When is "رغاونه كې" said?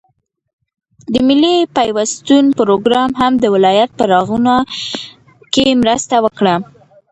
4.13-5.65